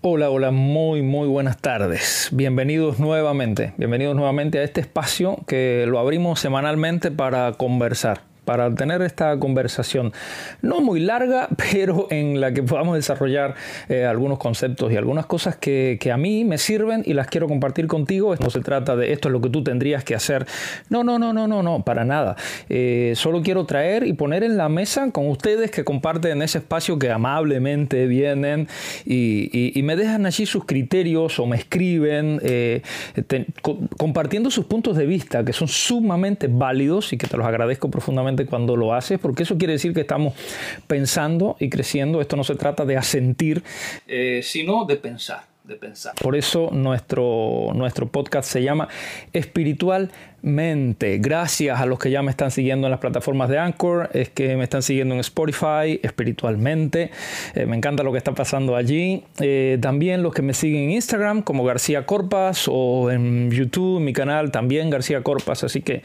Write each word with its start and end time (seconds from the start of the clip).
Hola, 0.00 0.30
hola, 0.30 0.52
muy, 0.52 1.02
muy 1.02 1.26
buenas 1.26 1.58
tardes. 1.58 2.28
Bienvenidos 2.30 3.00
nuevamente, 3.00 3.72
bienvenidos 3.78 4.14
nuevamente 4.14 4.60
a 4.60 4.62
este 4.62 4.80
espacio 4.80 5.40
que 5.48 5.86
lo 5.88 5.98
abrimos 5.98 6.38
semanalmente 6.38 7.10
para 7.10 7.54
conversar 7.54 8.20
para 8.48 8.74
tener 8.74 9.02
esta 9.02 9.38
conversación 9.38 10.14
no 10.62 10.80
muy 10.80 11.00
larga, 11.00 11.48
pero 11.70 12.06
en 12.08 12.40
la 12.40 12.54
que 12.54 12.62
podamos 12.62 12.96
desarrollar 12.96 13.54
eh, 13.90 14.06
algunos 14.06 14.38
conceptos 14.38 14.90
y 14.90 14.96
algunas 14.96 15.26
cosas 15.26 15.56
que, 15.56 15.98
a 16.10 16.16
mí 16.16 16.46
me 16.46 16.56
sirven 16.56 17.02
y 17.04 17.12
las 17.12 17.26
quiero 17.26 17.46
compartir 17.46 17.86
contigo. 17.88 18.34
No 18.36 18.48
se 18.48 18.60
trata 18.60 18.96
de 18.96 19.12
esto 19.12 19.28
es 19.28 19.32
lo 19.34 19.42
que 19.42 19.50
tú 19.50 19.62
tendrías 19.62 20.02
que 20.02 20.14
hacer. 20.14 20.46
No, 20.88 21.04
no, 21.04 21.18
no, 21.18 21.34
no, 21.34 21.46
no, 21.46 21.62
no, 21.62 21.82
para 21.82 22.06
nada. 22.06 22.36
Eh, 22.70 23.12
solo 23.16 23.42
quiero 23.42 23.66
traer 23.66 24.06
y 24.06 24.14
poner 24.14 24.42
en 24.42 24.56
la 24.56 24.70
mesa 24.70 25.10
con 25.10 25.28
ustedes 25.28 25.70
que 25.70 25.84
comparten 25.84 26.40
ese 26.40 26.56
espacio 26.56 26.98
que 26.98 27.10
amablemente 27.10 28.06
vienen 28.06 28.66
y, 29.04 29.78
me 29.88 29.94
dejan 29.96 30.24
allí 30.24 30.46
sus 30.46 30.64
criterios 30.64 31.38
o 31.38 31.46
me 31.46 31.56
escriben 31.56 32.40
eh, 32.42 32.82
compartiendo 33.96 34.50
sus 34.50 34.64
puntos 34.64 34.96
de 34.96 35.06
vista 35.06 35.44
que 35.44 35.52
son 35.52 35.68
sumamente 35.68 36.46
válidos 36.50 37.12
y 37.12 37.18
que 37.18 37.26
te 37.26 37.36
los 37.36 37.46
agradezco 37.46 37.90
profundamente 37.90 38.37
cuando 38.46 38.76
lo 38.76 38.94
haces, 38.94 39.18
porque 39.18 39.42
eso 39.42 39.58
quiere 39.58 39.74
decir 39.74 39.92
que 39.92 40.02
estamos 40.02 40.34
pensando 40.86 41.56
y 41.58 41.68
creciendo. 41.68 42.20
Esto 42.20 42.36
no 42.36 42.44
se 42.44 42.54
trata 42.54 42.84
de 42.84 42.96
asentir, 42.96 43.62
eh, 44.06 44.40
sino 44.42 44.84
de 44.84 44.96
pensar 44.96 45.47
de 45.68 45.76
pensar. 45.76 46.14
Por 46.20 46.34
eso 46.34 46.70
nuestro, 46.72 47.70
nuestro 47.74 48.08
podcast 48.08 48.50
se 48.50 48.62
llama 48.62 48.88
Espiritualmente. 49.34 51.18
Gracias 51.18 51.78
a 51.78 51.84
los 51.84 51.98
que 51.98 52.10
ya 52.10 52.22
me 52.22 52.30
están 52.30 52.50
siguiendo 52.50 52.86
en 52.86 52.90
las 52.90 53.00
plataformas 53.00 53.50
de 53.50 53.58
Anchor, 53.58 54.08
es 54.14 54.30
que 54.30 54.56
me 54.56 54.64
están 54.64 54.82
siguiendo 54.82 55.14
en 55.14 55.20
Spotify, 55.20 56.00
Espiritualmente. 56.02 57.10
Eh, 57.54 57.66
me 57.66 57.76
encanta 57.76 58.02
lo 58.02 58.12
que 58.12 58.18
está 58.18 58.32
pasando 58.32 58.76
allí. 58.76 59.24
Eh, 59.40 59.78
también 59.82 60.22
los 60.22 60.32
que 60.32 60.40
me 60.40 60.54
siguen 60.54 60.84
en 60.84 60.90
Instagram 60.92 61.42
como 61.42 61.64
García 61.64 62.06
Corpas 62.06 62.64
o 62.66 63.10
en 63.10 63.50
YouTube, 63.50 64.00
mi 64.00 64.14
canal 64.14 64.50
también 64.50 64.88
García 64.88 65.22
Corpas. 65.22 65.64
Así 65.64 65.82
que 65.82 66.02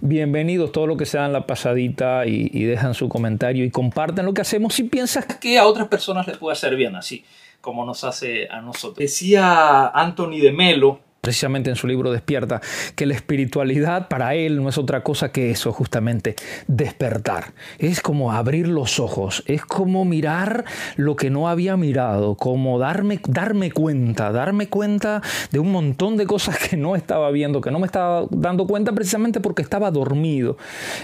bienvenidos 0.00 0.72
todos 0.72 0.88
los 0.88 0.96
que 0.96 1.04
se 1.04 1.18
dan 1.18 1.34
la 1.34 1.46
pasadita 1.46 2.26
y, 2.26 2.50
y 2.50 2.64
dejan 2.64 2.94
su 2.94 3.10
comentario 3.10 3.64
y 3.66 3.70
comparten 3.70 4.24
lo 4.24 4.32
que 4.32 4.40
hacemos 4.40 4.74
si 4.74 4.84
piensas 4.84 5.26
que 5.26 5.58
a 5.58 5.66
otras 5.66 5.88
personas 5.88 6.26
les 6.26 6.38
puede 6.38 6.54
hacer 6.54 6.76
bien 6.76 6.96
así 6.96 7.24
como 7.62 7.86
nos 7.86 8.04
hace 8.04 8.48
a 8.50 8.60
nosotros. 8.60 8.98
Decía 8.98 9.86
Anthony 9.88 10.40
de 10.42 10.52
Melo, 10.52 11.00
precisamente 11.22 11.70
en 11.70 11.76
su 11.76 11.86
libro 11.86 12.10
Despierta, 12.10 12.60
que 12.96 13.06
la 13.06 13.14
espiritualidad 13.14 14.08
para 14.08 14.34
él 14.34 14.60
no 14.60 14.68
es 14.68 14.76
otra 14.76 15.04
cosa 15.04 15.30
que 15.30 15.52
eso, 15.52 15.72
justamente, 15.72 16.34
despertar. 16.66 17.52
Es 17.78 18.00
como 18.00 18.32
abrir 18.32 18.66
los 18.66 18.98
ojos, 18.98 19.44
es 19.46 19.64
como 19.64 20.04
mirar 20.04 20.64
lo 20.96 21.14
que 21.14 21.30
no 21.30 21.48
había 21.48 21.76
mirado, 21.76 22.34
como 22.34 22.80
darme, 22.80 23.20
darme 23.28 23.70
cuenta, 23.70 24.32
darme 24.32 24.68
cuenta 24.68 25.22
de 25.52 25.60
un 25.60 25.70
montón 25.70 26.16
de 26.16 26.26
cosas 26.26 26.58
que 26.58 26.76
no 26.76 26.96
estaba 26.96 27.30
viendo, 27.30 27.60
que 27.60 27.70
no 27.70 27.78
me 27.78 27.86
estaba 27.86 28.26
dando 28.30 28.66
cuenta 28.66 28.90
precisamente 28.92 29.38
porque 29.38 29.62
estaba 29.62 29.92
dormido. 29.92 30.56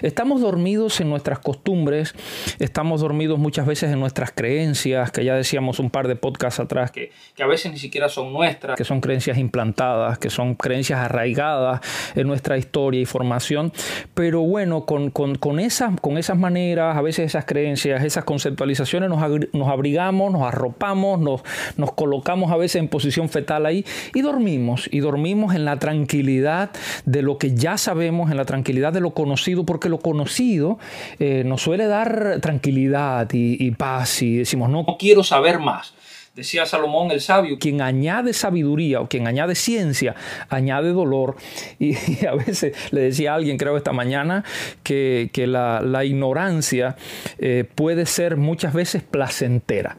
Estamos 0.03 0.41
dormidos 0.41 1.00
en 1.00 1.10
nuestras 1.10 1.38
costumbres, 1.38 2.16
estamos 2.58 3.03
dormidos 3.03 3.38
muchas 3.38 3.66
veces 3.66 3.92
en 3.92 4.00
nuestras 4.00 4.32
creencias, 4.32 5.12
que 5.12 5.25
ya 5.25 5.36
decíamos 5.36 5.78
un 5.78 5.91
par 5.91 6.08
de 6.08 6.16
podcasts 6.16 6.58
atrás, 6.58 6.91
que, 6.91 7.12
que 7.36 7.44
a 7.44 7.47
veces 7.47 7.70
ni 7.70 7.78
siquiera 7.78 8.08
son 8.08 8.32
nuestras, 8.32 8.77
que 8.77 8.82
son 8.82 9.00
creencias 9.00 9.38
implantadas 9.38 10.08
que 10.17 10.31
son 10.31 10.55
creencias 10.55 11.01
arraigadas 11.01 11.81
en 12.14 12.27
nuestra 12.27 12.56
historia 12.56 13.03
y 13.03 13.05
formación, 13.05 13.73
pero 14.15 14.41
bueno, 14.41 14.87
con, 14.87 15.11
con, 15.11 15.61
esas, 15.61 16.00
con 16.00 16.17
esas 16.17 16.39
maneras, 16.39 16.97
a 16.97 17.03
veces 17.03 17.27
esas 17.27 17.45
creencias, 17.45 18.03
esas 18.05 18.25
conceptualizaciones, 18.25 19.11
nos, 19.11 19.20
nos 19.53 19.69
abrigamos, 19.69 20.33
nos 20.33 20.42
arropamos, 20.42 21.20
nos, 21.20 21.42
nos 21.77 21.92
colocamos 21.92 22.50
a 22.50 22.56
veces 22.56 22.77
en 22.77 22.88
posición 22.88 23.28
fetal 23.28 23.66
ahí 23.66 23.84
y 24.15 24.22
dormimos, 24.22 24.88
y 24.91 25.00
dormimos 25.00 25.55
en 25.55 25.65
la 25.65 25.78
tranquilidad 25.78 26.71
de 27.05 27.22
lo 27.22 27.37
que 27.37 27.55
ya 27.55 27.77
sabemos, 27.77 28.31
en 28.31 28.37
la 28.37 28.44
tranquilidad 28.44 28.93
de 28.93 29.00
lo 29.00 29.11
conocido, 29.11 29.66
porque 29.66 29.88
lo 29.88 29.99
conocido 29.99 30.78
eh, 31.19 31.43
nos 31.44 31.62
suele 31.62 31.87
dar 31.87 32.38
tranquilidad 32.41 33.28
y, 33.32 33.56
y 33.62 33.72
paz 33.72 34.22
y 34.22 34.38
decimos, 34.38 34.71
no 34.71 34.84
quiero 34.99 35.25
saber 35.25 35.59
más. 35.59 35.97
Decía 36.38 36.66
Salomón 36.66 37.10
el 37.10 37.21
sabio, 37.21 37.59
quien 37.59 37.81
añade 37.81 38.32
sabiduría 38.32 39.00
o 39.00 39.09
quien 39.09 39.26
añade 39.26 39.56
ciencia, 39.56 40.15
añade 40.49 40.93
dolor. 40.93 41.34
Y, 41.81 41.97
a 42.25 42.34
veces 42.34 42.76
le 42.93 43.00
decía 43.00 43.32
a 43.32 43.34
alguien, 43.34 43.56
creo 43.56 43.76
esta 43.76 43.93
mañana, 43.93 44.44
que, 44.84 45.28
la, 45.49 46.04
ignorancia 46.04 46.94
eh, 47.41 47.65
puede 47.75 48.06
ser 48.06 48.37
muchas 48.37 48.72
veces 48.72 49.03
placentera. 49.03 49.97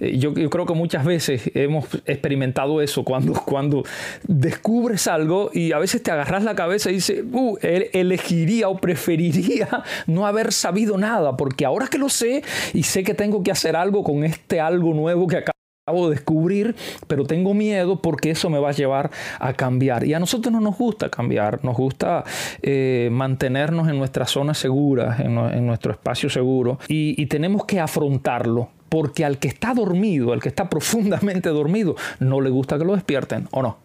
Eh, 0.00 0.18
yo, 0.18 0.34
creo 0.34 0.66
que 0.66 0.74
muchas 0.74 1.04
veces 1.04 1.50
hemos 1.54 1.86
experimentado 2.06 2.80
eso 2.80 3.04
cuando, 3.04 3.32
cuando 3.46 3.82
descubres 4.26 5.06
algo 5.06 5.50
y 5.52 5.72
a 5.72 5.78
veces 5.78 6.02
te 6.02 6.10
agarras 6.10 6.44
la 6.44 6.54
cabeza 6.54 6.90
y 6.90 6.94
dices, 6.94 7.24
uh, 7.32 7.56
elegiría 7.62 8.68
o 8.68 8.76
preferiría 8.78 9.68
no 10.06 10.26
haber 10.26 10.52
sabido 10.52 10.98
nada, 10.98 11.36
porque 11.36 11.64
ahora 11.64 11.86
que 11.88 11.98
lo 11.98 12.08
sé 12.08 12.42
y 12.72 12.82
sé 12.82 13.02
que 13.02 13.14
tengo 13.14 13.42
que 13.42 13.50
hacer 13.50 13.76
algo 13.76 14.02
con 14.02 14.24
este 14.24 14.60
algo 14.60 14.94
nuevo 14.94 15.26
que 15.26 15.38
acabo 15.38 16.08
de 16.08 16.14
descubrir, 16.14 16.76
pero 17.08 17.24
tengo 17.24 17.54
miedo 17.54 18.00
porque 18.00 18.30
eso 18.30 18.48
me 18.48 18.60
va 18.60 18.68
a 18.68 18.72
llevar 18.72 19.10
a 19.40 19.52
cambiar. 19.52 20.04
Y 20.04 20.14
a 20.14 20.20
nosotros 20.20 20.52
no 20.52 20.60
nos 20.60 20.78
gusta 20.78 21.08
cambiar, 21.08 21.64
nos 21.64 21.76
gusta 21.76 22.22
eh, 22.62 23.08
mantenernos 23.10 23.88
en 23.88 23.98
nuestra 23.98 24.26
zona 24.26 24.54
segura, 24.54 25.16
en, 25.18 25.66
nuestro 25.66 25.92
espacio 25.92 26.30
seguro, 26.30 26.78
y 26.88 27.26
tenemos 27.26 27.64
que 27.64 27.80
afrontarlo 27.80 28.68
porque 28.92 29.24
al 29.24 29.38
que 29.38 29.48
está 29.48 29.72
dormido, 29.72 30.34
al 30.34 30.42
que 30.42 30.50
está 30.50 30.68
profundamente 30.68 31.48
dormido, 31.48 31.96
no 32.20 32.42
le 32.42 32.50
gusta 32.50 32.76
que 32.76 32.84
lo 32.84 32.92
despierten, 32.92 33.48
¿o 33.50 33.62
no? 33.62 33.78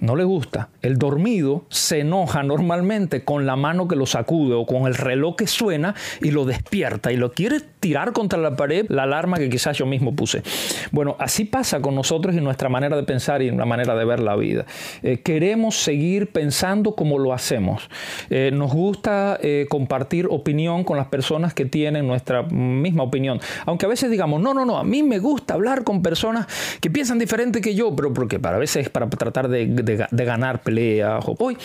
No 0.00 0.16
le 0.16 0.24
gusta. 0.24 0.68
El 0.82 0.96
dormido 0.96 1.64
se 1.68 2.00
enoja 2.00 2.42
normalmente 2.42 3.24
con 3.24 3.46
la 3.46 3.56
mano 3.56 3.88
que 3.88 3.96
lo 3.96 4.06
sacude 4.06 4.54
o 4.54 4.66
con 4.66 4.86
el 4.86 4.94
reloj 4.94 5.36
que 5.36 5.46
suena 5.46 5.94
y 6.20 6.30
lo 6.30 6.44
despierta 6.44 7.12
y 7.12 7.16
lo 7.16 7.32
quiere 7.32 7.60
tirar 7.80 8.12
contra 8.12 8.38
la 8.38 8.56
pared, 8.56 8.86
la 8.88 9.04
alarma 9.04 9.38
que 9.38 9.48
quizás 9.48 9.76
yo 9.76 9.86
mismo 9.86 10.14
puse. 10.14 10.42
Bueno, 10.90 11.16
así 11.18 11.44
pasa 11.44 11.80
con 11.80 11.94
nosotros 11.94 12.34
y 12.34 12.40
nuestra 12.40 12.68
manera 12.68 12.96
de 12.96 13.02
pensar 13.02 13.42
y 13.42 13.50
la 13.50 13.64
manera 13.64 13.94
de 13.94 14.04
ver 14.04 14.20
la 14.20 14.36
vida. 14.36 14.66
Eh, 15.02 15.20
queremos 15.20 15.76
seguir 15.76 16.28
pensando 16.28 16.94
como 16.94 17.18
lo 17.18 17.32
hacemos. 17.32 17.88
Eh, 18.30 18.50
nos 18.52 18.72
gusta 18.72 19.38
eh, 19.42 19.66
compartir 19.68 20.26
opinión 20.30 20.84
con 20.84 20.96
las 20.96 21.06
personas 21.06 21.54
que 21.54 21.64
tienen 21.64 22.06
nuestra 22.06 22.42
misma 22.42 23.02
opinión. 23.02 23.40
Aunque 23.66 23.86
a 23.86 23.88
veces 23.88 24.10
digamos, 24.10 24.40
no, 24.40 24.54
no, 24.54 24.64
no, 24.64 24.78
a 24.78 24.84
mí 24.84 25.02
me 25.02 25.18
gusta 25.18 25.54
hablar 25.54 25.84
con 25.84 26.02
personas 26.02 26.46
que 26.80 26.90
piensan 26.90 27.18
diferente 27.18 27.60
que 27.60 27.74
yo, 27.74 27.94
pero 27.94 28.12
porque 28.12 28.38
para 28.38 28.58
veces 28.58 28.86
es 28.86 28.90
para 28.90 29.08
tratar 29.08 29.48
de, 29.48 29.66
ganar 29.96 30.62
peleas. 30.62 31.24
Hoy 31.38 31.56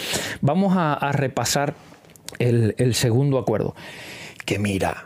vamos 0.41 0.73
a, 0.77 1.11
repasar 1.11 1.73
el, 2.39 2.93
segundo 2.93 3.37
acuerdo. 3.37 3.75
Que 4.45 4.59
mira, 4.59 5.05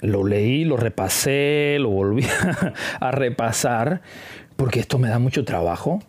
lo 0.00 0.24
leí, 0.24 0.64
lo 0.64 0.76
repasé, 0.76 1.76
lo 1.78 1.90
volví 1.90 2.24
a, 3.00 3.10
repasar, 3.10 4.02
porque 4.56 4.80
esto 4.80 4.98
me 4.98 5.08
da 5.08 5.18
mucho 5.18 5.44
trabajo. 5.44 6.00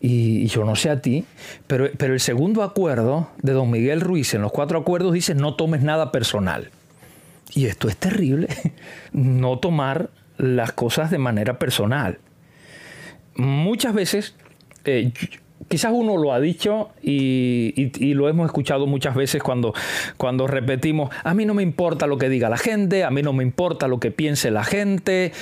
Y, 0.00 0.46
yo 0.46 0.64
no 0.64 0.76
sé 0.76 0.90
a 0.90 1.00
ti, 1.00 1.24
pero, 1.66 1.88
pero 1.96 2.12
el 2.12 2.20
segundo 2.20 2.62
acuerdo 2.62 3.30
de 3.42 3.52
don 3.52 3.70
Miguel 3.70 4.02
Ruiz 4.02 4.34
en 4.34 4.42
los 4.42 4.52
cuatro 4.52 4.78
acuerdos 4.78 5.14
dice 5.14 5.34
no 5.34 5.54
tomes 5.54 5.82
nada 5.82 6.12
personal. 6.12 6.70
Y 7.54 7.66
esto 7.66 7.88
es 7.88 7.96
terrible, 7.96 8.48
no 9.12 9.58
tomar 9.58 10.10
las 10.36 10.72
cosas 10.72 11.10
de 11.10 11.18
manera 11.18 11.58
personal. 11.58 12.18
Muchas 13.36 13.94
veces 13.94 14.34
eh, 14.84 15.12
quizás 15.68 15.92
uno 15.94 16.16
lo 16.16 16.32
ha 16.32 16.40
dicho 16.40 16.90
y, 17.02 18.14
lo 18.14 18.28
hemos 18.28 18.46
escuchado 18.46 18.86
muchas 18.86 19.14
veces 19.14 19.42
cuando, 19.42 19.74
cuando 20.16 20.46
repetimos, 20.46 21.10
a 21.22 21.34
mí 21.34 21.44
no 21.46 21.54
me 21.54 21.62
importa 21.62 22.06
lo 22.06 22.18
que 22.18 22.28
diga 22.28 22.48
la 22.48 22.58
gente, 22.58 23.04
a 23.04 23.10
mí 23.10 23.22
no 23.22 23.32
me 23.32 23.42
importa 23.42 23.88
lo 23.88 23.98
que 23.98 24.10
piense 24.10 24.50
la 24.50 24.64
gente, 24.64 25.32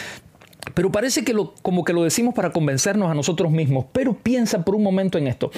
pero 0.75 0.91
parece 0.91 1.25
que 1.25 1.35
lo, 1.35 1.55
como 1.63 1.85
que 1.85 1.93
lo 1.93 2.03
decimos 2.03 2.35
para 2.35 2.51
convencernos 2.51 3.11
a 3.11 3.15
nosotros 3.15 3.51
mismos, 3.51 3.87
pero 3.93 4.15
piensa 4.15 4.65
por 4.65 4.75
un 4.75 4.83
momento 4.83 5.19
en 5.19 5.27
esto. 5.27 5.51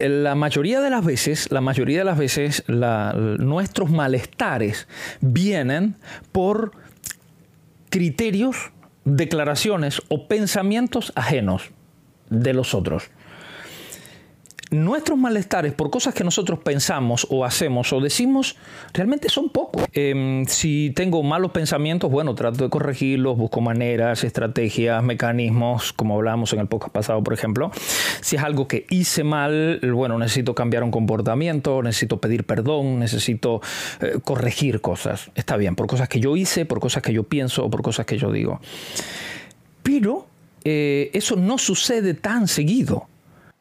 La 0.00 0.34
mayoría 0.34 0.80
de 0.80 0.90
las 0.90 1.04
veces, 1.04 1.52
la 1.52 1.60
mayoría 1.60 1.98
de 1.98 2.04
las 2.04 2.18
veces, 2.18 2.64
nuestros 2.66 3.90
malestares 3.90 4.88
vienen 5.20 5.94
por 6.32 6.72
criterios, 7.90 8.72
declaraciones 9.04 10.02
o 10.08 10.26
pensamientos 10.26 11.12
ajenos 11.14 11.70
de 12.30 12.52
los 12.52 12.74
otros. 12.74 13.10
Nuestros 14.74 15.16
malestares 15.16 15.72
por 15.72 15.90
cosas 15.90 16.14
que 16.14 16.24
nosotros 16.24 16.58
pensamos 16.58 17.28
o 17.30 17.44
hacemos 17.44 17.92
o 17.92 18.00
decimos 18.00 18.56
realmente 18.92 19.28
son 19.28 19.50
pocos. 19.50 19.84
Em, 19.92 20.46
si 20.46 20.90
tengo 20.96 21.22
malos 21.22 21.52
pensamientos, 21.52 22.10
bueno, 22.10 22.34
trato 22.34 22.64
de 22.64 22.70
corregirlos, 22.70 23.36
busco 23.36 23.60
maneras, 23.60 24.24
estrategias, 24.24 25.00
mecanismos, 25.04 25.92
como 25.92 26.16
hablábamos 26.16 26.52
en 26.54 26.60
el 26.60 26.66
podcast 26.66 26.92
pasado, 26.92 27.22
por 27.22 27.34
ejemplo. 27.34 27.70
Si 28.20 28.34
es 28.34 28.42
algo 28.42 28.66
que 28.66 28.84
hice 28.90 29.22
mal, 29.22 29.78
bueno, 29.94 30.18
necesito 30.18 30.56
cambiar 30.56 30.82
un 30.82 30.90
comportamiento, 30.90 31.80
necesito 31.80 32.20
pedir 32.20 32.44
perdón, 32.44 32.98
necesito 32.98 33.60
eh, 34.00 34.18
corregir 34.24 34.80
cosas. 34.80 35.30
Está 35.36 35.56
bien, 35.56 35.76
por 35.76 35.86
cosas 35.86 36.08
que 36.08 36.18
yo 36.18 36.36
hice, 36.36 36.64
por 36.64 36.80
cosas 36.80 37.02
que 37.02 37.12
yo 37.12 37.22
pienso 37.22 37.64
o 37.64 37.70
por 37.70 37.82
cosas 37.82 38.06
que 38.06 38.18
yo 38.18 38.32
digo. 38.32 38.60
Pero 39.84 40.26
eh, 40.64 41.10
eso 41.12 41.36
no 41.36 41.58
sucede 41.58 42.14
tan 42.14 42.48
seguido. 42.48 43.06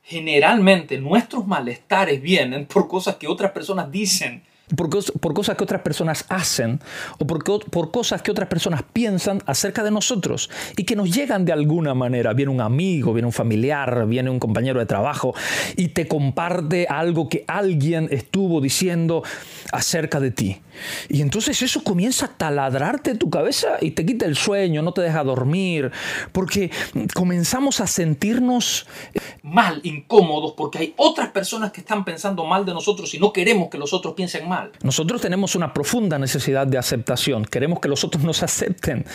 Generalmente 0.01 0.97
nuestros 0.97 1.45
malestares 1.45 2.21
vienen 2.21 2.65
por 2.65 2.87
cosas 2.87 3.15
que 3.15 3.27
otras 3.27 3.51
personas 3.51 3.91
dicen 3.91 4.43
por, 4.75 5.33
cosas 5.33 5.57
que 5.57 5.63
otras 5.63 5.81
personas 5.81 6.25
hacen 6.29 6.79
o 7.19 7.27
por, 7.27 7.43
por, 7.69 7.91
cosas 7.91 8.21
que 8.21 8.31
otras 8.31 8.47
personas 8.47 8.81
piensan 8.93 9.41
acerca 9.45 9.83
de 9.83 9.91
nosotros 9.91 10.49
y 10.77 10.83
que 10.83 10.95
nos 10.95 11.13
llegan 11.13 11.45
de 11.45 11.51
alguna 11.51 11.93
manera. 11.93 12.33
Viene 12.33 12.51
un 12.51 12.61
amigo, 12.61 13.13
viene 13.13 13.27
un 13.27 13.33
familiar, 13.33 14.07
viene 14.07 14.29
un 14.29 14.39
compañero 14.39 14.79
de 14.79 14.85
trabajo 14.85 15.35
y 15.75 15.89
te 15.89 16.07
comparte 16.07 16.87
algo 16.89 17.29
que 17.29 17.43
alguien 17.47 18.07
estuvo 18.11 18.61
diciendo 18.61 19.23
acerca 19.71 20.19
de 20.19 20.31
ti. 20.31 20.61
Y 21.09 21.21
entonces 21.21 21.61
eso 21.61 21.83
comienza 21.83 22.25
a 22.25 22.29
taladrarte 22.29 23.15
tu 23.15 23.29
cabeza 23.29 23.77
y 23.81 23.91
te 23.91 24.05
quita 24.05 24.25
el 24.25 24.35
sueño, 24.35 24.81
no 24.81 24.93
te 24.93 25.01
deja 25.01 25.23
dormir, 25.23 25.91
porque 26.31 26.71
comenzamos 27.13 27.79
a 27.79 27.87
sentirnos 27.87 28.87
mal, 29.41 29.81
incómodos, 29.83 30.53
porque 30.53 30.79
hay 30.79 30.93
otras 30.97 31.29
personas 31.29 31.71
que 31.71 31.81
están 31.81 32.05
pensando 32.05 32.45
mal 32.45 32.65
de 32.65 32.73
nosotros 32.73 33.13
y 33.13 33.19
no 33.19 33.33
queremos 33.33 33.69
que 33.69 33.77
los 33.77 33.93
otros 33.93 34.13
piensen 34.13 34.47
mal. 34.47 34.62
Nosotros 34.81 35.21
tenemos 35.21 35.55
una 35.55 35.73
profunda 35.73 36.19
necesidad 36.19 36.67
de 36.67 36.77
aceptación, 36.77 37.45
queremos 37.45 37.79
que 37.79 37.87
los 37.87 38.03
otros 38.03 38.23
nos 38.23 38.43
acepten. 38.43 39.05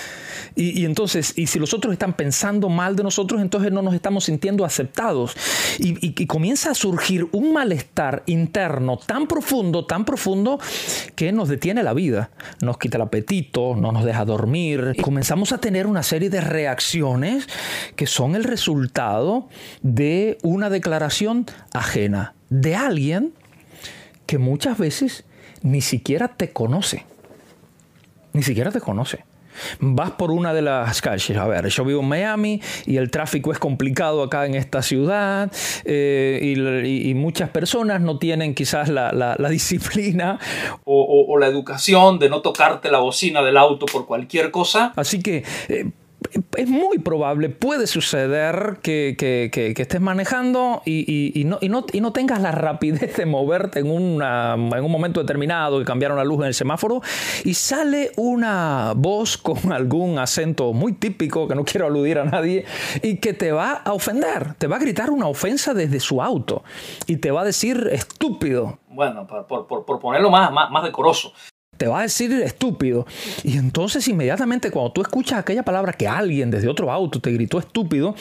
Y, 0.54 0.84
entonces, 0.84 1.34
y 1.36 1.46
si 1.46 1.58
los 1.58 1.74
otros 1.74 1.92
están 1.92 2.14
pensando 2.14 2.68
mal 2.68 2.96
de 2.96 3.02
nosotros, 3.02 3.40
entonces 3.40 3.72
no 3.72 3.82
nos 3.82 3.94
estamos 3.94 4.24
sintiendo 4.24 4.64
aceptados. 4.64 5.36
Y, 5.78 5.98
y 6.20 6.26
comienza 6.26 6.70
a 6.70 6.74
surgir 6.74 7.28
un 7.32 7.52
malestar 7.52 8.22
interno 8.26 8.96
tan 8.96 9.26
profundo, 9.26 9.84
tan 9.86 10.04
profundo, 10.04 10.58
que 11.14 11.32
nos 11.32 11.48
detiene 11.48 11.82
la 11.82 11.94
vida, 11.94 12.30
nos 12.60 12.78
quita 12.78 12.96
el 12.96 13.02
apetito, 13.02 13.76
no 13.76 13.92
nos 13.92 14.04
deja 14.04 14.24
dormir. 14.24 14.92
Y 14.96 15.02
comenzamos 15.02 15.52
a 15.52 15.58
tener 15.58 15.86
una 15.86 16.02
serie 16.02 16.30
de 16.30 16.40
reacciones 16.40 17.48
que 17.96 18.06
son 18.06 18.34
el 18.34 18.44
resultado 18.44 19.48
de 19.82 20.38
una 20.42 20.70
declaración 20.70 21.46
ajena 21.72 22.34
de 22.50 22.74
alguien 22.74 23.32
que 24.26 24.38
muchas 24.38 24.78
veces 24.78 25.24
ni 25.62 25.80
siquiera 25.80 26.28
te 26.28 26.52
conoce. 26.52 27.04
Ni 28.32 28.42
siquiera 28.42 28.70
te 28.70 28.80
conoce. 28.80 29.24
Vas 29.80 30.12
por 30.12 30.30
una 30.30 30.54
de 30.54 30.62
las 30.62 31.00
calles, 31.00 31.36
a 31.36 31.46
ver, 31.46 31.66
yo 31.68 31.84
vivo 31.84 32.00
en 32.00 32.08
Miami 32.08 32.60
y 32.86 32.96
el 32.96 33.10
tráfico 33.10 33.52
es 33.52 33.58
complicado 33.58 34.22
acá 34.22 34.46
en 34.46 34.54
esta 34.54 34.82
ciudad 34.82 35.50
eh, 35.84 36.84
y, 36.86 37.14
muchas 37.14 37.50
personas 37.50 38.00
no 38.00 38.18
tienen 38.18 38.54
quizás 38.54 38.88
la, 38.88 39.36
disciplina 39.50 40.38
o, 40.84 41.36
la 41.38 41.46
educación 41.46 42.18
de 42.18 42.28
no 42.28 42.40
tocarte 42.40 42.90
la 42.90 42.98
bocina 42.98 43.42
del 43.42 43.56
auto 43.56 43.86
por 43.86 44.06
cualquier 44.06 44.50
cosa. 44.50 44.92
Así 44.96 45.20
que... 45.20 45.44
Eh, 45.68 45.90
es 46.56 46.68
muy 46.68 46.98
probable, 46.98 47.48
puede 47.48 47.86
suceder 47.86 48.78
que, 48.82 49.16
estés 49.76 50.00
manejando 50.00 50.82
y, 50.84 51.44
no, 51.44 52.12
tengas 52.12 52.40
la 52.40 52.50
rapidez 52.50 53.16
de 53.16 53.26
moverte 53.26 53.80
en, 53.80 53.90
un 53.90 54.90
momento 54.90 55.20
determinado, 55.20 55.78
que 55.78 55.84
cambiaron 55.84 56.16
la 56.16 56.24
luz 56.24 56.40
en 56.40 56.46
el 56.46 56.54
semáforo, 56.54 57.00
y 57.44 57.54
sale 57.54 58.10
una 58.16 58.92
voz 58.96 59.38
con 59.38 59.72
algún 59.72 60.18
acento 60.18 60.72
muy 60.72 60.92
típico, 60.92 61.46
que 61.46 61.54
no 61.54 61.64
quiero 61.64 61.86
aludir 61.86 62.18
a 62.18 62.24
nadie, 62.24 62.64
y 63.02 63.16
que 63.16 63.32
te 63.32 63.52
va 63.52 63.72
a 63.72 63.92
ofender, 63.92 64.54
te 64.54 64.66
va 64.66 64.76
a 64.76 64.80
gritar 64.80 65.10
una 65.10 65.28
ofensa 65.28 65.74
desde 65.74 66.00
su 66.00 66.20
auto, 66.22 66.64
y 67.06 67.16
te 67.16 67.30
va 67.30 67.42
a 67.42 67.44
decir 67.44 67.88
estúpido. 67.92 68.78
Bueno, 68.88 69.26
por, 69.26 69.84
ponerlo 70.00 70.30
más 70.30 70.82
decoroso 70.82 71.32
te 71.78 71.86
va 71.86 72.00
a 72.00 72.02
decir 72.02 72.30
estúpido. 72.32 73.06
Y 73.44 73.56
entonces 73.56 74.06
inmediatamente 74.08 74.70
cuando 74.70 74.92
tú 74.92 75.00
escuchas 75.00 75.38
aquella 75.38 75.62
palabra 75.62 75.92
que 75.92 76.06
alguien 76.06 76.50
desde 76.50 76.68
otro 76.68 76.92
auto 76.92 77.20
te 77.20 77.32
gritó 77.32 77.58
estúpido, 77.58 78.14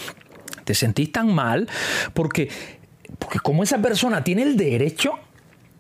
te 0.63 0.73
sentís 0.73 1.11
tan 1.11 1.33
mal 1.33 1.67
porque, 2.13 2.49
porque 3.19 3.39
como 3.39 3.63
esa 3.63 3.79
persona 3.79 4.23
tiene 4.23 4.43
el 4.43 4.55
derecho, 4.55 5.13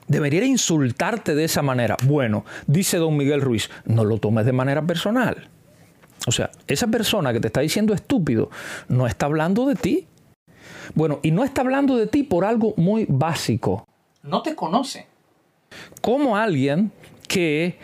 debería 0.07 0.43
insultarte 0.43 1.35
de 1.35 1.45
esa 1.45 1.61
manera. 1.61 1.95
Bueno, 2.03 2.45
dice 2.65 2.97
don 2.97 3.15
Miguel 3.15 3.41
Ruiz, 3.41 3.69
no 3.85 4.03
lo 4.03 4.17
tomes 4.17 4.45
de 4.45 4.53
manera 4.53 4.81
personal. 4.81 5.49
O 6.25 6.31
sea, 6.31 6.49
esa 6.67 6.87
persona 6.87 7.31
que 7.31 7.39
te 7.39 7.47
está 7.47 7.61
diciendo 7.61 7.93
estúpido 7.93 8.49
no 8.87 9.07
está 9.07 9.27
hablando 9.27 9.65
de 9.67 9.75
ti. 9.75 10.07
Bueno, 10.95 11.19
y 11.21 11.31
no 11.31 11.43
está 11.43 11.61
hablando 11.61 11.95
de 11.95 12.07
ti 12.07 12.23
por 12.23 12.43
algo 12.43 12.73
muy 12.77 13.05
básico. 13.07 13.87
No 14.23 14.41
te 14.41 14.55
conoce. 14.55 15.05
Como 16.01 16.37
alguien 16.37 16.91
que 17.27 17.77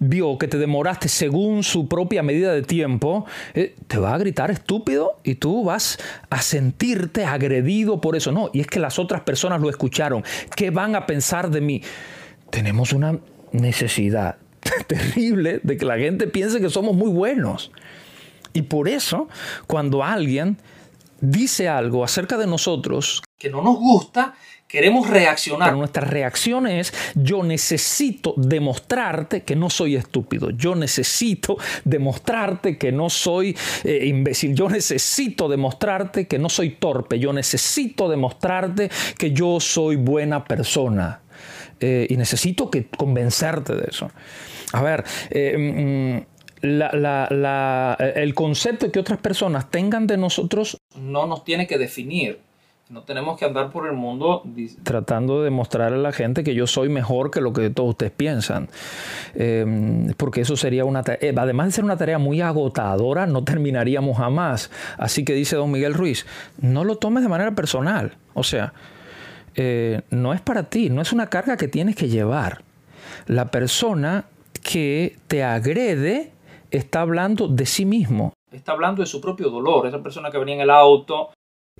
vio 0.00 0.38
que 0.38 0.48
te 0.48 0.58
demoraste 0.58 1.08
según 1.08 1.62
su 1.62 1.88
propia 1.88 2.22
medida 2.22 2.52
de 2.52 2.62
tiempo, 2.62 3.26
eh, 3.54 3.74
te 3.86 3.98
va 3.98 4.14
a 4.14 4.18
gritar 4.18 4.50
estúpido 4.50 5.18
y 5.24 5.36
tú 5.36 5.64
vas 5.64 5.98
a 6.30 6.40
sentirte 6.42 7.24
agredido 7.24 8.00
por 8.00 8.16
eso. 8.16 8.32
No, 8.32 8.50
y 8.52 8.60
es 8.60 8.66
que 8.66 8.80
las 8.80 8.98
otras 8.98 9.22
personas 9.22 9.60
lo 9.60 9.70
escucharon. 9.70 10.24
¿Qué 10.54 10.70
van 10.70 10.94
a 10.94 11.06
pensar 11.06 11.50
de 11.50 11.60
mí? 11.60 11.82
Tenemos 12.50 12.92
una 12.92 13.18
necesidad 13.52 14.36
terrible 14.86 15.60
de 15.62 15.76
que 15.76 15.84
la 15.84 15.98
gente 15.98 16.26
piense 16.26 16.60
que 16.60 16.70
somos 16.70 16.94
muy 16.94 17.10
buenos. 17.10 17.70
Y 18.52 18.62
por 18.62 18.88
eso, 18.88 19.28
cuando 19.66 20.02
alguien 20.02 20.58
dice 21.20 21.68
algo 21.68 22.04
acerca 22.04 22.38
de 22.38 22.46
nosotros 22.46 23.22
que 23.38 23.48
no 23.48 23.62
nos 23.62 23.76
gusta, 23.76 24.34
queremos 24.66 25.08
reaccionar. 25.08 25.68
Pero 25.68 25.78
nuestra 25.78 26.04
reacción 26.04 26.66
es, 26.66 26.92
yo 27.14 27.42
necesito 27.42 28.34
demostrarte 28.36 29.42
que 29.42 29.56
no 29.56 29.70
soy 29.70 29.96
estúpido, 29.96 30.50
yo 30.50 30.74
necesito 30.74 31.56
demostrarte 31.84 32.76
que 32.76 32.92
no 32.92 33.08
soy 33.08 33.56
eh, 33.84 34.06
imbécil, 34.06 34.54
yo 34.54 34.68
necesito 34.68 35.48
demostrarte 35.48 36.26
que 36.26 36.38
no 36.38 36.48
soy 36.48 36.70
torpe, 36.70 37.18
yo 37.18 37.32
necesito 37.32 38.08
demostrarte 38.08 38.90
que 39.16 39.32
yo 39.32 39.58
soy 39.60 39.96
buena 39.96 40.44
persona. 40.44 41.22
Eh, 41.80 42.08
y 42.10 42.16
necesito 42.16 42.70
que 42.70 42.88
convencerte 42.88 43.76
de 43.76 43.86
eso. 43.88 44.10
A 44.72 44.82
ver, 44.82 45.04
eh, 45.30 46.24
mm, 46.26 46.38
el 46.60 48.34
concepto 48.34 48.90
que 48.90 48.98
otras 48.98 49.20
personas 49.20 49.70
tengan 49.70 50.08
de 50.08 50.16
nosotros 50.16 50.76
no 50.96 51.26
nos 51.28 51.44
tiene 51.44 51.68
que 51.68 51.78
definir 51.78 52.40
no 52.90 53.02
tenemos 53.02 53.38
que 53.38 53.44
andar 53.44 53.70
por 53.70 53.86
el 53.86 53.92
mundo 53.92 54.42
tratando 54.82 55.38
de 55.38 55.44
demostrarle 55.44 55.98
a 55.98 56.00
la 56.00 56.12
gente 56.12 56.42
que 56.42 56.54
yo 56.54 56.66
soy 56.66 56.88
mejor 56.88 57.30
que 57.30 57.42
lo 57.42 57.52
que 57.52 57.68
todos 57.68 57.90
ustedes 57.90 58.12
piensan. 58.12 58.68
Em, 59.34 60.12
porque 60.16 60.40
eso 60.40 60.56
sería 60.56 60.86
una 60.86 61.02
tarea, 61.02 61.30
eh, 61.30 61.34
además 61.36 61.66
de 61.66 61.72
ser 61.72 61.84
una 61.84 61.98
tarea 61.98 62.18
muy 62.18 62.40
agotadora, 62.40 63.26
no 63.26 63.44
terminaríamos 63.44 64.16
jamás. 64.16 64.70
Así 64.96 65.24
que 65.24 65.34
dice 65.34 65.56
don 65.56 65.70
Miguel 65.70 65.92
Ruiz, 65.92 66.26
no 66.60 66.82
lo 66.84 66.96
tomes 66.96 67.22
de 67.22 67.28
manera 67.28 67.52
personal. 67.52 68.16
O 68.32 68.42
sea, 68.42 68.72
eh, 69.54 70.00
no 70.10 70.32
es 70.32 70.40
para 70.40 70.64
ti, 70.64 70.88
no 70.88 71.02
es 71.02 71.12
una 71.12 71.26
carga 71.26 71.58
que 71.58 71.68
tienes 71.68 71.94
que 71.94 72.08
llevar. 72.08 72.62
La 73.26 73.50
persona 73.50 74.24
que 74.62 75.16
te 75.26 75.44
agrede 75.44 76.32
está 76.70 77.02
hablando 77.02 77.48
de 77.48 77.66
sí 77.66 77.84
mismo. 77.84 78.32
Está 78.50 78.72
hablando 78.72 79.02
de 79.02 79.06
su 79.06 79.20
propio 79.20 79.50
dolor. 79.50 79.86
Esa 79.86 80.02
persona 80.02 80.30
que 80.30 80.38
venía 80.38 80.54
en 80.54 80.62
el 80.62 80.70
auto 80.70 81.30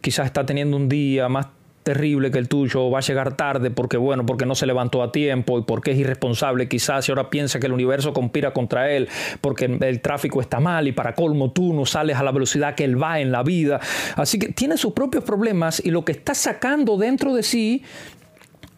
quizás 0.00 0.26
está 0.26 0.45
teniendo 0.45 0.76
un 0.76 0.88
día 0.88 1.28
más 1.28 1.49
terrible 1.88 2.31
que 2.31 2.37
el 2.37 2.49
tuyo, 2.49 2.90
va 2.90 2.99
a 2.99 3.00
llegar 3.00 3.35
tarde 3.35 3.71
porque 3.71 3.97
bueno, 3.97 4.26
porque 4.26 4.45
no 4.45 4.55
se 4.55 4.67
levantó 4.67 5.02
a 5.02 5.11
tiempo 5.11 5.59
y 5.59 5.62
porque 5.62 5.93
es 5.93 5.99
irresponsable 5.99 6.69
quizás 6.69 7.09
y 7.09 7.12
ahora 7.12 7.31
piensa 7.31 7.59
que 7.59 7.67
el 7.67 7.73
universo 7.73 8.12
conspira 8.12 8.52
contra 8.52 8.90
él 8.90 9.09
porque 9.40 9.64
el 9.64 10.00
tráfico 10.02 10.43
está 10.43 10.61
mal 10.61 10.87
y 10.87 10.93
para 10.93 11.14
colmo 11.14 11.50
tú 11.50 11.73
no 11.73 11.87
sales 11.87 12.19
a 12.19 12.23
la 12.23 12.31
velocidad 12.31 12.75
que 12.75 12.85
él 12.85 13.02
va 13.02 13.21
en 13.21 13.33
la 13.33 13.43
vida. 13.43 13.81
Así 14.17 14.38
que 14.38 14.49
tiene 14.49 14.76
sus 14.76 14.93
propios 14.93 15.25
problemas 15.25 15.81
y 15.83 15.90
lo 15.90 16.05
que 16.05 16.12
está 16.12 16.35
sacando 16.35 16.99
dentro 16.99 17.35
de 17.35 17.43
sí 17.43 17.83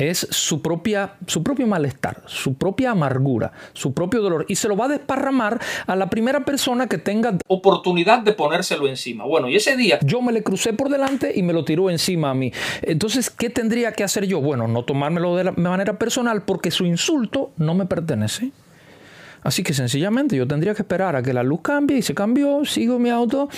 es 0.08 0.26
su, 0.30 0.62
propia, 0.62 1.14
su 1.26 1.42
propio 1.42 1.66
malestar, 1.66 2.22
su 2.26 2.54
propia 2.54 2.92
amargura, 2.92 3.52
su 3.72 3.92
propio 3.92 4.22
dolor 4.22 4.46
y 4.48 4.56
se 4.56 4.68
lo 4.68 4.76
va 4.76 4.86
a 4.86 4.88
desparramar 4.88 5.60
a 5.86 5.96
la 5.96 6.08
primera 6.08 6.44
persona 6.44 6.86
que 6.86 6.98
tenga 6.98 7.36
oportunidad 7.46 8.20
de 8.20 8.32
ponérselo 8.32 8.88
encima. 8.88 9.24
Bueno, 9.24 9.48
y 9.48 9.56
ese 9.56 9.76
día 9.76 9.98
yo 10.02 10.22
me 10.22 10.32
le 10.32 10.42
crucé 10.42 10.72
por 10.72 10.88
delante 10.88 11.32
y 11.34 11.42
me 11.42 11.52
lo 11.52 11.64
tiró 11.64 11.90
encima 11.90 12.30
a 12.30 12.34
mí. 12.34 12.52
Entonces, 12.82 13.30
¿qué 13.30 13.50
tendría 13.50 13.92
que 13.92 14.04
hacer 14.04 14.26
yo? 14.26 14.40
Bueno, 14.40 14.68
no 14.68 14.84
tomármelo 14.84 15.36
de, 15.36 15.44
la, 15.44 15.52
manera 15.52 15.98
personal 15.98 16.42
porque 16.42 16.70
su 16.70 16.86
insulto 16.86 17.52
no 17.56 17.74
me 17.74 17.86
pertenece. 17.86 18.52
Así 19.42 19.62
que 19.62 19.72
sencillamente 19.72 20.36
yo 20.36 20.46
tendría 20.46 20.74
que 20.74 20.82
esperar 20.82 21.16
a 21.16 21.22
que 21.22 21.32
la 21.32 21.42
luz 21.42 21.60
cambie 21.62 21.96
y 21.96 22.02
se 22.02 22.14
cambió, 22.14 22.64
sigo 22.66 22.98
mi 22.98 23.08
auto, 23.08 23.48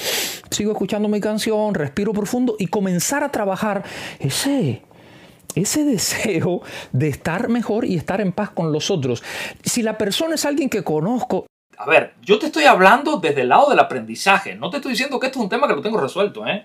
sigo 0.50 0.72
escuchando 0.72 1.08
mi 1.08 1.20
canción, 1.20 1.74
respiro 1.74 2.12
profundo 2.12 2.54
y 2.58 2.68
comenzar 2.68 3.24
a 3.24 3.32
trabajar 3.32 3.82
ese 4.20 4.82
ese 5.54 5.84
deseo 5.84 6.62
de 6.92 7.08
estar 7.08 7.48
mejor 7.48 7.84
y 7.84 7.96
estar 7.96 8.20
en 8.20 8.32
paz 8.32 8.50
con 8.50 8.72
los 8.72 8.90
otros. 8.90 9.22
Si 9.64 9.82
la 9.82 9.98
persona 9.98 10.34
es 10.34 10.44
alguien 10.44 10.68
que 10.68 10.82
conozco... 10.82 11.46
A 11.76 11.86
ver, 11.86 12.14
yo 12.22 12.38
te 12.38 12.46
estoy 12.46 12.64
hablando 12.64 13.18
desde 13.18 13.40
el 13.42 13.48
lado 13.48 13.70
del 13.70 13.78
aprendizaje. 13.78 14.54
No 14.54 14.70
te 14.70 14.76
estoy 14.76 14.92
diciendo 14.92 15.18
que 15.18 15.26
esto 15.26 15.38
es 15.38 15.44
un 15.44 15.48
tema 15.48 15.66
que 15.66 15.74
lo 15.74 15.82
tengo 15.82 16.00
resuelto, 16.00 16.46
¿eh? 16.46 16.64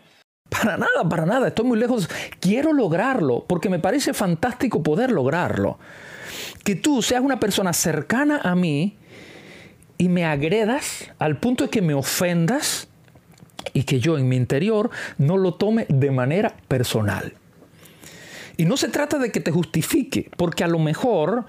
Para 0.49 0.77
nada, 0.77 1.07
para 1.09 1.25
nada. 1.25 1.47
Estoy 1.47 1.65
muy 1.65 1.79
lejos. 1.79 2.09
Quiero 2.39 2.73
lograrlo 2.73 3.45
porque 3.47 3.69
me 3.69 3.79
parece 3.79 4.13
fantástico 4.13 4.83
poder 4.83 5.11
lograrlo. 5.11 5.79
Que 6.63 6.75
tú 6.75 7.01
seas 7.01 7.21
una 7.21 7.39
persona 7.39 7.73
cercana 7.73 8.41
a 8.43 8.55
mí 8.55 8.97
y 9.97 10.09
me 10.09 10.25
agredas 10.25 11.11
al 11.19 11.37
punto 11.37 11.65
de 11.65 11.69
que 11.69 11.81
me 11.81 11.93
ofendas 11.93 12.87
y 13.73 13.83
que 13.83 13.99
yo 13.99 14.17
en 14.17 14.27
mi 14.29 14.35
interior 14.35 14.89
no 15.17 15.37
lo 15.37 15.55
tome 15.55 15.85
de 15.89 16.11
manera 16.11 16.55
personal. 16.67 17.33
Y 18.57 18.65
no 18.65 18.75
se 18.75 18.89
trata 18.89 19.19
de 19.19 19.31
que 19.31 19.39
te 19.39 19.51
justifique, 19.51 20.29
porque 20.35 20.63
a 20.63 20.67
lo 20.67 20.79
mejor... 20.79 21.45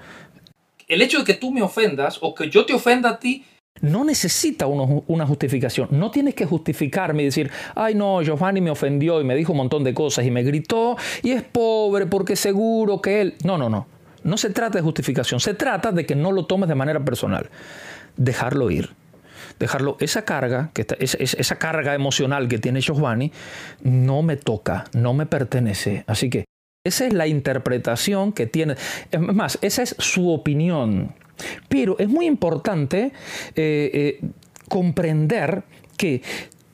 El 0.87 1.03
hecho 1.03 1.19
de 1.19 1.25
que 1.25 1.35
tú 1.35 1.51
me 1.51 1.63
ofendas 1.63 2.19
o 2.21 2.35
que 2.35 2.49
yo 2.49 2.65
te 2.65 2.75
ofenda 2.75 3.11
a 3.11 3.19
ti 3.19 3.45
no 3.81 4.05
necesita 4.05 4.67
una 4.67 5.27
justificación. 5.27 5.89
No 5.93 6.11
tienes 6.11 6.35
que 6.35 6.47
justificarme 6.47 7.23
y 7.23 7.27
decir, 7.27 7.51
ay 7.75 7.95
no, 7.95 8.23
Giovanni 8.23 8.61
me 8.61 8.71
ofendió 8.71 9.21
y 9.21 9.25
me 9.25 9.37
dijo 9.37 9.53
un 9.53 9.59
montón 9.59 9.85
de 9.85 9.95
cosas 9.95 10.25
y 10.27 10.31
me 10.31 10.43
gritó 10.43 10.97
y 11.23 11.31
es 11.31 11.43
pobre 11.43 12.07
porque 12.07 12.37
seguro 12.37 13.01
que 13.01 13.21
él... 13.21 13.35
No, 13.45 13.57
no, 13.59 13.69
no. 13.69 13.87
No 14.25 14.37
se 14.37 14.51
trata 14.51 14.79
de 14.79 14.83
justificación. 14.83 15.41
Se 15.41 15.55
trata 15.55 15.93
de 15.93 16.05
que 16.05 16.17
no 16.17 16.33
lo 16.33 16.47
tomes 16.47 16.69
de 16.69 16.75
manera 16.75 17.05
personal. 17.05 17.51
Dejarlo 18.17 18.71
ir. 18.71 18.91
Dejarlo, 19.59 19.97
esa 20.01 20.25
carga, 20.25 20.71
que 20.73 20.87
esa 20.99 21.57
carga 21.57 21.95
emocional 21.95 22.49
que 22.49 22.59
tiene 22.59 22.81
Giovanni, 22.81 23.33
no 23.83 24.23
me 24.23 24.37
toca, 24.37 24.85
no 24.93 25.15
me 25.15 25.27
pertenece. 25.27 26.05
Así 26.07 26.31
que 26.31 26.45
esa 26.89 27.07
es 27.07 27.13
la 27.13 27.27
interpretación 27.27 28.33
que 28.33 28.47
tiene. 28.47 28.75
Es 29.11 29.21
más, 29.21 29.59
esa 29.63 29.83
es 29.83 29.95
su 29.99 30.31
opinión. 30.31 31.15
Pero 31.69 31.97
es 31.99 32.09
muy 32.09 32.27
importante 32.27 33.13
eh, 33.55 33.91
eh, 33.95 34.21
comprender 34.69 35.63
que 35.97 36.23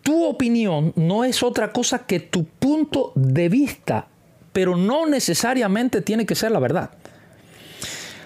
tu 0.02 0.25
opinión 0.25 0.92
no 0.97 1.25
es 1.25 1.42
otra 1.42 1.73
cosa 1.73 2.06
que 2.06 2.21
tu 2.21 2.44
punto 2.44 3.12
de 3.14 3.49
vista, 3.49 4.09
pero 4.52 4.76
no 4.76 5.06
necesariamente 5.06 6.00
tiene 6.02 6.26
que 6.26 6.35
ser 6.35 6.50
la 6.50 6.61
verdad. 6.61 6.90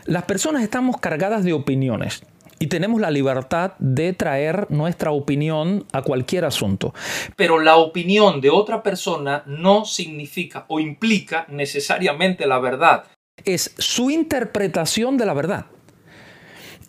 Las 0.05 0.25
personas 0.25 0.63
estamos 0.63 0.99
cargadas 0.99 1.45
de 1.45 1.53
opiniones 1.53 2.23
y 2.59 2.67
tenemos 2.67 3.01
la 3.01 3.11
libertad 3.11 3.73
de 3.79 4.13
traer 4.13 4.71
nuestra 4.71 5.11
opinión 5.11 5.85
a 5.93 6.03
cualquier 6.03 6.45
asunto. 6.45 6.95
Pero 7.37 7.59
la 7.59 7.77
opinión 7.77 8.41
de 8.41 8.51
otra 8.51 8.83
persona 8.83 9.43
no 9.47 9.85
significa 9.85 10.65
o 10.69 10.81
implica 10.81 11.47
necesariamente 11.49 12.47
la 12.47 12.59
verdad. 12.59 13.05
Es 13.45 13.75
su 13.79 14.11
interpretación 14.11 15.17
de 15.17 15.27
la 15.27 15.35
verdad. 15.35 15.67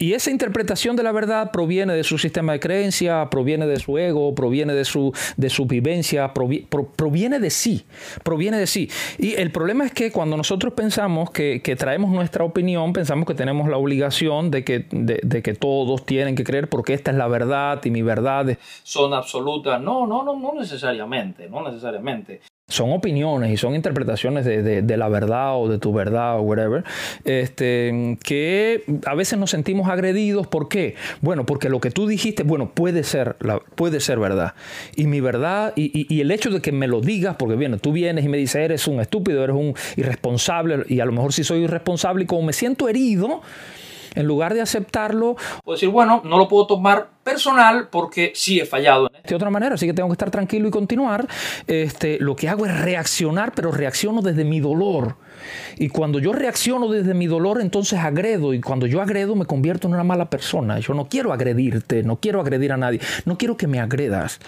Y 0.01 0.13
esa 0.13 0.31
interpretación 0.31 0.95
de 0.95 1.03
la 1.03 1.11
verdad 1.11 1.51
proviene 1.51 1.93
de 1.93 2.05
su 2.05 2.17
sistema 2.17 2.53
de 2.53 2.61
creencia, 2.61 3.29
proviene 3.29 3.67
de 3.67 3.79
su 3.79 3.97
ego, 3.97 4.33
proviene 4.33 4.73
de 4.73 4.85
su, 4.85 5.13
de 5.35 5.49
su 5.49 5.65
vivencia, 5.65 6.33
proviene 6.33 7.39
de 7.41 7.49
sí, 7.49 7.85
proviene 8.23 8.57
de 8.57 8.65
sí. 8.65 8.89
Y 9.17 9.33
el 9.33 9.51
problema 9.51 9.85
es 9.85 9.91
que 9.91 10.09
cuando 10.09 10.37
nosotros 10.37 10.73
pensamos 10.73 11.31
que, 11.31 11.59
traemos 11.77 12.11
nuestra 12.11 12.45
opinión, 12.45 12.93
pensamos 12.93 13.27
que 13.27 13.33
tenemos 13.33 13.67
la 13.67 13.75
obligación 13.75 14.51
de 14.51 14.63
que, 14.63 14.87
de, 14.89 15.43
que 15.43 15.53
todos 15.53 16.05
tienen 16.05 16.35
que 16.35 16.45
creer 16.45 16.69
porque 16.69 16.93
esta 16.93 17.11
es 17.11 17.17
la 17.17 17.27
verdad 17.27 17.83
y 17.83 17.91
mi 17.91 18.01
verdad 18.01 18.57
son 18.83 19.13
absolutas. 19.13 19.81
No, 19.81 20.07
no, 20.07 20.23
no, 20.23 20.37
no 20.37 20.53
necesariamente, 20.53 21.49
no 21.49 21.61
necesariamente 21.61 22.39
son 22.69 22.91
opiniones 22.91 23.51
y 23.51 23.57
son 23.57 23.75
interpretaciones 23.75 24.45
de, 24.45 24.97
la 24.97 25.09
verdad 25.09 25.59
o 25.59 25.67
de 25.67 25.79
tu 25.79 25.91
verdad 25.91 26.39
o 26.39 26.41
whatever, 26.41 26.83
este, 27.25 28.17
que 28.23 28.83
a 29.05 29.15
veces 29.15 29.37
nos 29.37 29.49
sentimos 29.49 29.89
agredidos. 29.89 30.47
¿Por 30.47 30.69
qué? 30.69 30.95
Bueno, 31.21 31.45
porque 31.45 31.69
lo 31.69 31.79
que 31.79 31.91
tú 31.91 32.07
dijiste, 32.07 32.43
bueno, 32.43 32.71
puede 32.73 33.03
ser, 33.03 33.35
puede 33.75 33.99
ser 33.99 34.19
verdad. 34.19 34.53
Y 34.95 35.07
mi 35.07 35.19
verdad, 35.19 35.73
y, 35.75 36.21
el 36.21 36.31
hecho 36.31 36.49
de 36.49 36.61
que 36.61 36.71
me 36.71 36.87
lo 36.87 37.01
digas, 37.01 37.35
porque 37.37 37.55
bien, 37.55 37.77
tú 37.79 37.91
vienes 37.91 38.23
y 38.23 38.29
me 38.29 38.37
dices, 38.37 38.57
eres 38.57 38.87
un 38.87 38.99
estúpido, 38.99 39.43
eres 39.43 39.55
un 39.55 39.73
irresponsable, 39.97 40.85
y 40.87 40.99
a 40.99 41.05
lo 41.05 41.11
mejor 41.11 41.33
si 41.33 41.43
soy 41.43 41.63
irresponsable 41.63 42.23
y 42.23 42.27
como 42.27 42.43
me 42.43 42.53
siento 42.53 42.87
herido, 42.87 43.41
en 44.15 44.25
lugar 44.25 44.53
de 44.53 44.61
aceptarlo, 44.61 45.35
puedo 45.63 45.75
decir, 45.75 45.89
bueno, 45.89 46.21
no 46.23 46.37
lo 46.37 46.47
puedo 46.47 46.67
tomar 46.67 47.09
personal 47.23 47.89
porque 47.89 48.31
sí 48.35 48.59
he 48.59 48.65
fallado. 48.65 49.09
De 49.27 49.35
otra 49.35 49.49
manera, 49.49 49.75
así 49.75 49.85
que 49.85 49.93
tengo 49.93 50.09
que 50.09 50.13
estar 50.13 50.31
tranquilo 50.31 50.67
y 50.67 50.71
continuar. 50.71 51.27
Este, 51.67 52.17
lo 52.19 52.35
que 52.35 52.49
hago 52.49 52.65
es 52.65 52.79
reaccionar, 52.79 53.53
pero 53.53 53.71
reacciono 53.71 54.21
desde 54.21 54.43
mi 54.43 54.59
dolor. 54.59 55.15
Y 55.77 55.89
cuando 55.89 56.19
yo 56.19 56.33
reacciono 56.33 56.89
desde 56.89 57.13
mi 57.13 57.27
dolor, 57.27 57.61
entonces 57.61 57.99
agredo. 57.99 58.53
Y 58.53 58.61
cuando 58.61 58.87
yo 58.87 59.01
agredo, 59.01 59.35
me 59.35 59.45
convierto 59.45 59.87
en 59.87 59.93
una 59.93 60.03
mala 60.03 60.29
persona. 60.29 60.79
Yo 60.79 60.93
no 60.93 61.07
quiero 61.07 61.31
agredirte, 61.31 62.03
no 62.03 62.17
quiero 62.17 62.41
agredir 62.41 62.71
a 62.71 62.77
nadie, 62.77 62.99
no 63.25 63.37
quiero 63.37 63.57
que 63.57 63.67
me 63.67 63.79
agredas. 63.79 64.39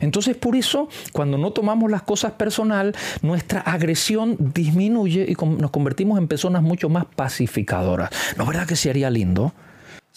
Entonces, 0.00 0.36
por 0.36 0.56
eso, 0.56 0.88
cuando 1.12 1.38
no 1.38 1.52
tomamos 1.52 1.90
las 1.90 2.02
cosas 2.02 2.32
personal, 2.32 2.94
nuestra 3.22 3.60
agresión 3.60 4.36
disminuye 4.38 5.26
y 5.28 5.34
nos 5.44 5.70
convertimos 5.70 6.18
en 6.18 6.28
personas 6.28 6.62
mucho 6.62 6.88
más 6.88 7.04
pacificadoras. 7.04 8.10
¿No 8.36 8.44
es 8.44 8.48
verdad 8.48 8.66
que 8.66 8.76
sería 8.76 9.10
lindo? 9.10 9.52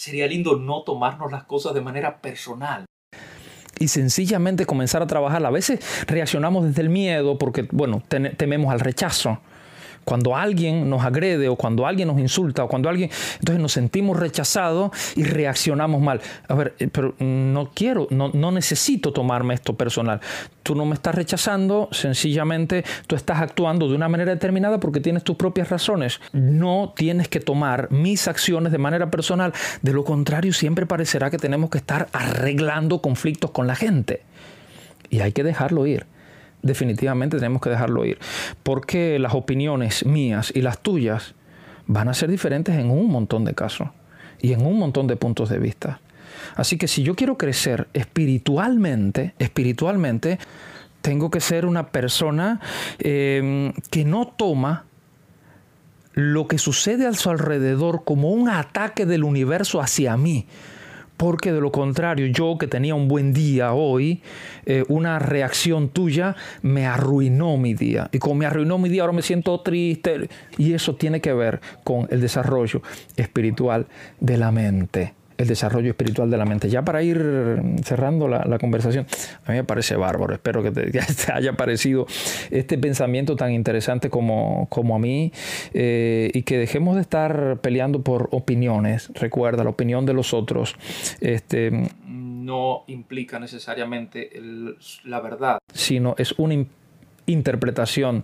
Sería 0.01 0.25
lindo 0.25 0.55
no 0.57 0.81
tomarnos 0.81 1.31
las 1.31 1.43
cosas 1.43 1.75
de 1.75 1.81
manera 1.81 2.21
personal 2.21 2.85
y 3.77 3.87
sencillamente 3.87 4.65
comenzar 4.65 5.03
a 5.03 5.05
trabajar. 5.05 5.45
A 5.45 5.51
veces 5.51 5.79
reaccionamos 6.07 6.65
desde 6.65 6.81
el 6.81 6.89
miedo 6.89 7.37
porque, 7.37 7.67
bueno, 7.71 8.01
tememos 8.09 8.71
al 8.71 8.79
rechazo 8.79 9.37
cuando 10.03 10.35
alguien 10.35 10.89
nos 10.89 11.03
agrede 11.03 11.47
o 11.49 11.55
cuando 11.55 11.85
alguien 11.85 12.07
nos 12.07 12.19
insulta 12.19 12.63
o 12.63 12.67
cuando 12.67 12.89
alguien, 12.89 13.09
entonces 13.39 13.61
nos 13.61 13.71
sentimos 13.71 14.19
rechazados 14.19 14.91
y 15.15 15.23
reaccionamos 15.23 16.01
mal. 16.01 16.21
A 16.47 16.53
ver, 16.55 16.75
eh, 16.79 16.87
pero 16.91 17.15
no 17.19 17.71
quiero, 17.73 18.07
no, 18.09 18.29
no 18.33 18.51
necesito 18.51 19.13
tomarme 19.13 19.53
esto 19.53 19.75
personal. 19.75 20.19
Tú 20.63 20.75
no 20.75 20.85
me 20.85 20.93
estás 20.93 21.15
rechazando, 21.15 21.89
sencillamente 21.91 22.83
tú 23.07 23.15
estás 23.15 23.41
actuando 23.41 23.87
de 23.87 23.95
una 23.95 24.09
manera 24.09 24.31
determinada 24.31 24.79
porque 24.79 24.99
tienes 24.99 25.23
tus 25.23 25.35
propias 25.35 25.69
razones. 25.69 26.19
No 26.33 26.93
tienes 26.95 27.27
que 27.27 27.39
tomar 27.39 27.91
mis 27.91 28.27
acciones 28.27 28.71
de 28.71 28.77
manera 28.77 29.09
personal. 29.09 29.53
De 29.81 29.93
lo 29.93 30.03
contrario, 30.03 30.53
siempre 30.53 30.85
parecerá 30.85 31.29
que 31.29 31.37
tenemos 31.37 31.69
que 31.69 31.77
estar 31.77 32.07
arreglando 32.11 33.01
conflictos 33.01 33.51
con 33.51 33.67
la 33.67 33.75
gente. 33.75 34.23
Y 35.09 35.19
hay 35.19 35.31
que 35.31 35.43
dejarlo 35.43 35.85
ir 35.87 36.05
definitivamente 36.61 37.37
tenemos 37.37 37.61
que 37.61 37.69
dejarlo 37.69 38.05
ir. 38.05 38.19
Porque 38.63 39.19
las 39.19 39.33
opiniones 39.33 40.05
mías 40.05 40.51
y 40.55 40.61
las 40.61 40.79
tuyas 40.79 41.35
van 41.87 42.07
a 42.07 42.13
ser 42.13 42.29
diferentes 42.29 42.75
en 42.75 42.89
un 42.89 43.09
montón 43.09 43.45
de 43.45 43.53
casos 43.53 43.89
y 44.41 44.53
en 44.53 44.65
un 44.65 44.79
montón 44.79 45.07
de 45.07 45.15
puntos 45.15 45.49
de 45.49 45.59
vista. 45.59 45.99
Así 46.55 46.77
que 46.77 46.87
si 46.87 47.03
yo 47.03 47.15
quiero 47.15 47.37
crecer 47.37 47.87
espiritualmente, 47.93 49.35
espiritualmente, 49.39 50.39
tengo 51.01 51.31
que 51.31 51.39
ser 51.39 51.65
una 51.65 51.87
persona 51.87 52.59
eh, 52.99 53.73
que 53.89 54.05
no 54.05 54.27
toma 54.27 54.85
lo 56.13 56.47
que 56.47 56.57
sucede 56.57 57.07
a 57.07 57.13
su 57.13 57.29
alrededor 57.29 58.03
como 58.03 58.31
un 58.31 58.49
ataque 58.49 59.05
del 59.05 59.23
universo 59.23 59.81
hacia 59.81 60.17
mí, 60.17 60.45
porque 61.21 61.53
de 61.53 61.61
lo 61.61 61.71
contrario, 61.71 62.25
yo 62.25 62.57
que 62.57 62.65
tenía 62.65 62.95
un 62.95 63.07
buen 63.07 63.31
día 63.31 63.73
hoy, 63.73 64.23
eh, 64.65 64.83
una 64.87 65.19
reacción 65.19 65.89
tuya 65.89 66.35
me 66.63 66.87
arruinó 66.87 67.57
mi 67.57 67.75
día. 67.75 68.09
Y 68.11 68.17
como 68.17 68.33
me 68.33 68.47
arruinó 68.47 68.79
mi 68.79 68.89
día, 68.89 69.03
ahora 69.03 69.13
me 69.13 69.21
siento 69.21 69.61
triste. 69.61 70.29
Y 70.57 70.73
eso 70.73 70.95
tiene 70.95 71.21
que 71.21 71.31
ver 71.31 71.61
con 71.83 72.07
el 72.09 72.21
desarrollo 72.21 72.81
espiritual 73.17 73.85
de 74.19 74.37
la 74.37 74.51
mente 74.51 75.13
el 75.41 75.47
desarrollo 75.47 75.89
espiritual 75.89 76.29
de 76.29 76.37
la 76.37 76.45
mente. 76.45 76.69
Ya 76.69 76.83
para 76.83 77.03
ir 77.03 77.61
cerrando 77.83 78.27
la, 78.27 78.57
conversación, 78.59 79.05
a 79.45 79.51
mí 79.51 79.57
me 79.57 79.63
parece 79.63 79.95
bárbaro. 79.95 80.33
Espero 80.33 80.63
que 80.63 80.71
te, 80.71 80.99
haya 81.33 81.53
parecido 81.53 82.05
este 82.49 82.77
pensamiento 82.77 83.35
tan 83.35 83.51
interesante 83.51 84.09
como, 84.09 84.67
como 84.69 84.95
a 84.95 84.99
mí 84.99 85.31
eh, 85.73 86.29
y 86.33 86.43
que 86.43 86.57
dejemos 86.57 86.95
de 86.95 87.01
estar 87.01 87.59
peleando 87.61 88.01
por 88.01 88.29
opiniones. 88.31 89.11
Recuerda, 89.15 89.63
la 89.63 89.69
opinión 89.69 90.05
de 90.05 90.13
los 90.13 90.33
otros. 90.33 90.75
Este, 91.19 91.71
no 92.05 92.83
implica 92.87 93.39
necesariamente 93.39 94.31
la 95.05 95.19
verdad. 95.19 95.59
Sino 95.73 96.15
es 96.17 96.33
un 96.37 96.51
interpretación 97.31 98.23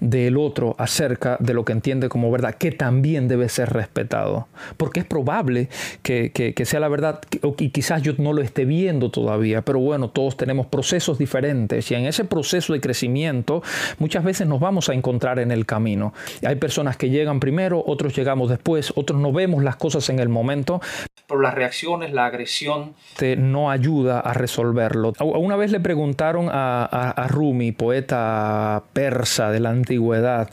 del 0.00 0.36
otro 0.36 0.74
acerca 0.78 1.36
de 1.40 1.54
lo 1.54 1.64
que 1.64 1.72
entiende 1.72 2.08
como 2.08 2.30
verdad, 2.30 2.54
que 2.54 2.72
también 2.72 3.28
debe 3.28 3.48
ser 3.48 3.70
respetado. 3.70 4.48
Porque 4.76 5.00
es 5.00 5.06
probable 5.06 5.68
que, 6.02 6.54
sea 6.64 6.80
la 6.80 6.88
verdad 6.88 7.20
y 7.58 7.70
quizás 7.70 8.02
yo 8.02 8.12
no 8.18 8.32
lo 8.32 8.42
esté 8.42 8.64
viendo 8.64 9.10
todavía, 9.10 9.62
pero 9.62 9.78
bueno, 9.78 10.08
todos 10.08 10.36
tenemos 10.36 10.66
procesos 10.66 11.18
diferentes 11.18 11.90
y 11.90 11.94
en 11.94 12.06
ese 12.06 12.24
proceso 12.24 12.72
de 12.72 12.80
crecimiento 12.80 13.62
muchas 13.98 14.24
veces 14.24 14.46
nos 14.46 14.60
vamos 14.60 14.88
a 14.88 14.94
encontrar 14.94 15.38
en 15.38 15.50
el 15.50 15.66
camino. 15.66 16.14
Hay 16.46 16.56
personas 16.56 16.96
que 16.96 17.10
llegan 17.10 17.40
primero, 17.40 17.82
otros 17.86 18.16
llegamos 18.16 18.50
después, 18.50 18.92
otros 18.96 19.20
no 19.20 19.32
vemos 19.32 19.62
las 19.62 19.76
cosas 19.76 20.08
en 20.08 20.18
el 20.18 20.28
momento. 20.28 20.80
Pero 21.26 21.40
las 21.40 21.54
reacciones, 21.54 22.12
la 22.12 22.26
agresión... 22.26 22.94
no 23.38 23.70
ayuda 23.70 24.20
a 24.20 24.34
resolverlo. 24.34 25.12
Una 25.20 25.56
vez 25.56 25.70
le 25.70 25.80
preguntaron 25.80 26.48
a, 26.50 26.84
a 26.84 27.28
Rumi, 27.28 27.72
poeta 27.72 28.43
persa 28.92 29.50
de 29.50 29.60
la 29.60 29.70
antigüedad. 29.70 30.50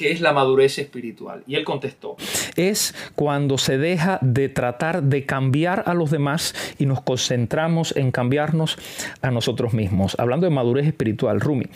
¿Qué 0.00 0.12
es 0.12 0.22
la 0.22 0.32
madurez 0.32 0.78
espiritual? 0.78 1.42
Y 1.46 1.56
él 1.56 1.64
contestó. 1.64 2.16
Es 2.56 2.94
cuando 3.16 3.58
se 3.58 3.76
deja 3.76 4.18
de 4.22 4.48
tratar 4.48 5.02
de 5.02 5.26
cambiar 5.26 5.82
a 5.84 5.92
los 5.92 6.10
demás 6.10 6.54
y 6.78 6.86
nos 6.86 7.02
concentramos 7.02 7.94
en 7.94 8.10
cambiarnos 8.10 8.78
a 9.20 9.30
nosotros 9.30 9.74
mismos. 9.74 10.16
Hablando 10.18 10.46
de 10.46 10.54
madurez 10.54 10.86
espiritual, 10.86 11.38
Rumi. 11.38 11.66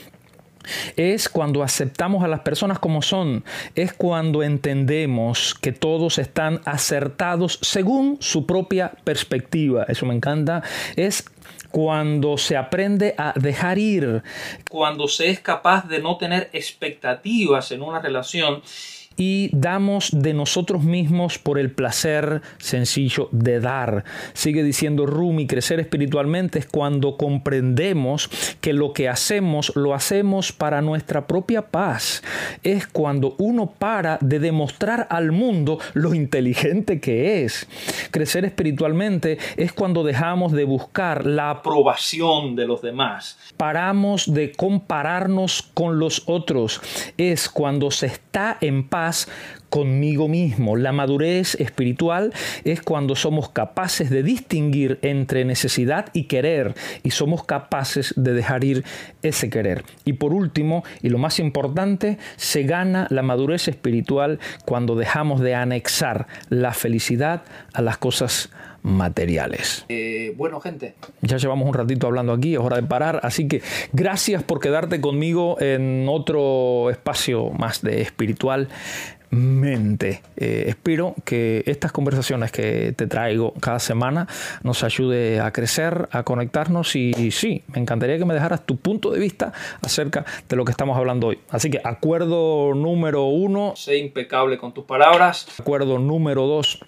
es 0.97 1.29
cuando 1.29 1.63
aceptamos 1.63 2.25
a 2.25 2.29
las 2.29 2.41
personas 2.41 2.79
como 2.79 3.03
son, 3.03 3.45
es 3.75 3.93
cuando 3.93 4.43
entendemos 4.43 5.55
que 5.55 5.73
todos 5.73 6.19
están 6.19 6.63
acertados 6.65 7.59
según 7.61 8.17
su 8.21 8.47
propia 8.47 8.93
perspectiva. 9.05 9.85
Eso 9.87 10.07
me 10.07 10.15
encanta. 10.15 10.63
Es 10.97 11.27
cuando 11.75 12.39
se 12.39 12.57
aprende 12.57 13.17
a 13.19 13.33
dejar 13.35 13.79
ir, 13.79 14.23
cuando 14.71 15.09
se 15.09 15.31
es 15.31 15.41
capaz 15.41 15.89
de 15.89 15.99
no 15.99 16.17
tener 16.19 16.49
expectativas 16.53 17.73
en 17.73 17.83
una 17.83 17.99
relación 17.99 18.63
y 19.17 19.51
damos 19.53 20.11
de 20.13 20.35
nosotros 20.35 20.83
mismos 20.83 21.39
por 21.39 21.59
el 21.59 21.71
placer 21.71 22.43
sencillo 22.59 23.29
de 23.33 23.61
dar. 23.61 24.05
Sigue 24.33 24.63
diciendo 24.63 25.07
Rumi, 25.07 25.47
crecer 25.47 25.81
espiritualmente 25.81 26.59
es 26.59 26.67
cuando 26.67 27.17
comprendemos 27.17 28.31
que 28.61 28.73
lo 28.73 28.93
que 28.93 29.09
hacemos 29.09 29.73
lo 29.75 29.95
hacemos 29.95 30.53
para 30.53 30.83
nuestra 30.83 31.27
propia 31.27 31.63
paz. 31.63 32.23
Es 32.63 32.87
cuando 32.87 33.35
uno 33.39 33.71
para 33.79 34.19
de 34.21 34.39
demostrar 34.39 35.07
al 35.11 35.33
mundo 35.33 35.79
lo 35.93 36.15
inteligente 36.15 37.01
que 37.01 37.45
es. 37.45 37.69
Crecer 38.11 38.45
espiritualmente 38.45 39.39
es 39.57 39.73
cuando 39.73 40.03
dejamos 40.03 40.53
de 40.53 40.65
buscar 40.65 41.27
la 41.27 41.51
aprobación 41.51 42.57
de 42.57 42.67
los 42.67 42.83
demás. 42.83 43.39
Paramos 43.57 44.33
de 44.33 44.53
compararnos 44.53 45.63
con 45.75 45.99
los 45.99 46.23
otros. 46.27 46.81
Es 47.17 47.49
cuando 47.49 47.91
se 47.91 48.07
está 48.07 48.59
en 48.61 48.89
paz 48.89 49.04
conmigo 49.71 50.29
mismo. 50.29 50.77
La 50.77 50.93
madurez 50.93 51.57
espiritual 51.57 52.33
es 52.65 52.81
cuando 52.81 53.17
somos 53.17 53.49
capaces 53.49 54.09
de 54.09 54.23
distinguir 54.23 55.01
entre 55.03 55.45
necesidad 55.45 56.07
y 56.13 56.25
querer 56.25 56.75
y 57.03 57.11
somos 57.11 57.45
capaces 57.45 58.15
de 58.17 58.35
dejar 58.35 58.63
ir 58.63 58.85
ese 59.23 59.51
querer. 59.51 59.85
Y 60.05 60.13
por 60.15 60.33
último, 60.33 60.85
y 61.03 61.09
lo 61.09 61.19
más 61.19 61.41
importante, 61.41 62.19
se 62.37 62.63
gana 62.63 63.09
la 63.11 63.23
madurez 63.23 63.67
espiritual 63.67 64.39
cuando 64.65 64.95
dejamos 64.95 65.41
de 65.41 65.55
anexar 65.55 66.29
la 66.51 66.73
felicidad 66.73 67.43
a 67.73 67.83
las 67.83 67.99
cosas 67.99 68.51
materiales. 68.85 69.85
Eh, 69.89 70.35
bueno, 70.37 70.61
gente. 70.61 70.95
Ya 71.23 71.39
llevamos 71.39 71.67
un 71.67 71.75
ratito 71.75 72.07
hablando 72.07 72.33
aquí, 72.33 72.55
es 72.55 72.61
hora 72.61 72.77
de 72.77 72.85
parar. 72.85 73.19
Así 73.25 73.49
que 73.49 73.63
gracias 73.93 74.43
por 74.45 74.61
quedarte 74.61 75.01
conmigo 75.01 75.61
en 75.61 76.07
otro 76.09 76.91
espacio 76.91 77.51
más 77.51 77.83
de 77.83 78.03
espiritual 78.03 78.69
mente. 79.35 80.23
Eh, 80.37 80.67
espero 80.69 81.15
que 81.25 81.63
estas 81.67 81.93
conversaciones 81.93 82.53
que 82.53 82.93
te 82.93 83.07
traigo 83.07 83.53
cada 83.55 83.79
semana 83.79 84.29
nos 84.63 84.85
ayude 84.85 85.41
a 85.41 85.51
crecer, 85.51 86.09
a 86.13 86.23
conectarnos 86.23 86.95
y, 86.97 87.31
sí, 87.31 87.63
me 87.69 87.81
encantaría 87.81 88.19
que 88.19 88.25
me 88.25 88.35
dejaras 88.35 88.65
tu 88.65 88.77
punto 88.77 89.11
de 89.11 89.19
vista 89.19 89.53
acerca 89.83 90.25
de 90.49 90.57
lo 90.57 90.65
que 90.65 90.71
estamos 90.71 90.97
hablando 90.97 91.29
hoy. 91.29 91.39
Así 91.51 91.71
que 91.71 91.81
acuerdo 91.83 92.75
número 92.75 93.25
uno. 93.25 93.75
Sé 93.77 93.99
impecable 93.99 94.59
con 94.59 94.73
tus 94.73 94.85
palabras. 94.85 95.47
Acuerdo 95.59 95.99
número 95.99 96.47
dos 96.47 96.81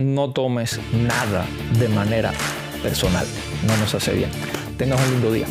no 0.00 0.30
tomes 0.30 0.80
nada 0.92 1.46
de 1.78 1.88
manera 1.88 2.32
personal. 2.82 3.26
No 3.66 3.76
nos 3.76 3.94
hace 3.94 4.12
bien. 4.14 4.30
Tengas 4.76 5.00
un 5.00 5.10
lindo 5.12 5.32
día. 5.32 5.46